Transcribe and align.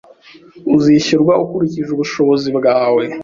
Uzishyurwa 0.75 1.33
ukurikije 1.43 1.89
ubushobozi 1.93 2.47
bwawe. 2.57 3.03